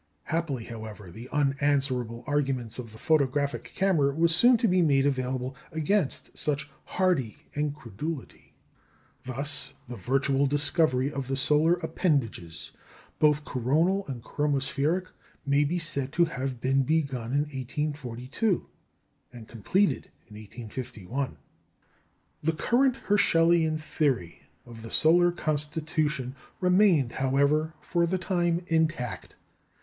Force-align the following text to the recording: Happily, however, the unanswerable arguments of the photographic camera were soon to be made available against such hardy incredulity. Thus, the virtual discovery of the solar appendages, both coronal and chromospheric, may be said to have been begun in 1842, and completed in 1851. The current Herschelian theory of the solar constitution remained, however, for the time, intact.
Happily, 0.23 0.63
however, 0.63 1.11
the 1.11 1.29
unanswerable 1.31 2.23
arguments 2.25 2.79
of 2.79 2.91
the 2.91 2.97
photographic 2.97 3.65
camera 3.75 4.11
were 4.15 4.27
soon 4.27 4.57
to 4.57 4.67
be 4.67 4.81
made 4.81 5.05
available 5.05 5.55
against 5.71 6.35
such 6.35 6.71
hardy 6.85 7.37
incredulity. 7.53 8.55
Thus, 9.25 9.75
the 9.87 9.95
virtual 9.97 10.47
discovery 10.47 11.13
of 11.13 11.27
the 11.27 11.37
solar 11.37 11.75
appendages, 11.75 12.71
both 13.19 13.45
coronal 13.45 14.07
and 14.07 14.23
chromospheric, 14.23 15.05
may 15.45 15.63
be 15.63 15.77
said 15.77 16.11
to 16.13 16.25
have 16.25 16.59
been 16.59 16.81
begun 16.81 17.31
in 17.33 17.41
1842, 17.41 18.67
and 19.31 19.47
completed 19.47 20.09
in 20.27 20.35
1851. 20.35 21.37
The 22.41 22.53
current 22.53 22.95
Herschelian 23.05 23.77
theory 23.77 24.47
of 24.65 24.81
the 24.81 24.89
solar 24.89 25.31
constitution 25.31 26.35
remained, 26.59 27.11
however, 27.11 27.75
for 27.81 28.07
the 28.07 28.17
time, 28.17 28.63
intact. 28.65 29.35